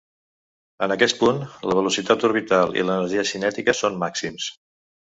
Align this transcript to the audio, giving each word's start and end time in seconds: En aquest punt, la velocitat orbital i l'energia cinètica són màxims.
En 0.85 0.93
aquest 0.95 1.19
punt, 1.19 1.43
la 1.71 1.77
velocitat 1.81 2.27
orbital 2.31 2.75
i 2.81 2.89
l'energia 2.89 3.29
cinètica 3.35 3.81
són 3.85 4.05
màxims. 4.09 4.53